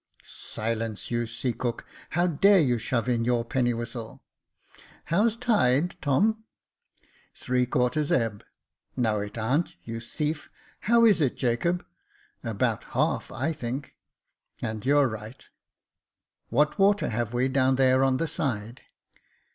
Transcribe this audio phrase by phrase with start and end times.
[0.23, 1.85] "Silence, you sea cook!
[2.09, 4.23] how dare you shove in your penny whistle?
[5.05, 6.43] How's tide, Tom?""
[7.35, 10.49] Three quarters ebb." *' No, it a' n't, you thief j
[10.89, 11.85] how is it, Jacob?"
[12.43, 13.95] «About half, I think."
[14.59, 15.47] And you're right."
[16.49, 18.81] What water have we down here on the side